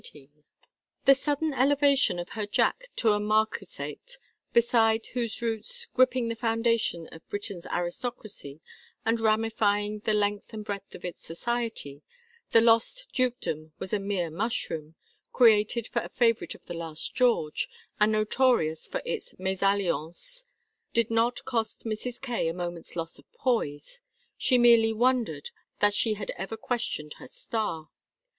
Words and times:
XIX 0.03 0.29
The 1.05 1.13
sudden 1.13 1.53
elevation 1.53 2.17
of 2.17 2.29
her 2.29 2.47
Jack 2.47 2.89
to 2.95 3.09
a 3.11 3.19
marquisate, 3.19 4.17
beside 4.51 5.05
whose 5.13 5.43
roots, 5.43 5.85
gripping 5.93 6.27
the 6.27 6.33
foundations 6.33 7.09
of 7.11 7.29
Britain's 7.29 7.67
aristocracy, 7.67 8.61
and 9.05 9.19
ramifying 9.19 9.99
the 9.99 10.15
length 10.15 10.53
and 10.55 10.65
breadth 10.65 10.95
of 10.95 11.05
its 11.05 11.23
society, 11.23 12.01
the 12.49 12.61
lost 12.61 13.09
dukedom 13.13 13.73
was 13.77 13.93
a 13.93 13.99
mere 13.99 14.31
mushroom, 14.31 14.95
created 15.33 15.87
for 15.87 15.99
a 16.01 16.09
favorite 16.09 16.55
of 16.55 16.65
the 16.65 16.73
last 16.73 17.13
George, 17.13 17.69
and 17.99 18.11
notorious 18.11 18.87
for 18.87 19.03
its 19.05 19.35
mésalliances, 19.35 20.45
did 20.95 21.11
not 21.11 21.45
cost 21.45 21.83
Mrs. 21.85 22.19
Kaye 22.19 22.47
a 22.47 22.55
moment's 22.55 22.95
loss 22.95 23.19
of 23.19 23.31
poise. 23.33 24.01
She 24.35 24.57
merely 24.57 24.93
wondered 24.93 25.51
that 25.77 25.93
she 25.93 26.15
had 26.15 26.31
ever 26.39 26.57
questioned 26.57 27.13
her 27.19 27.27
star. 27.27 27.91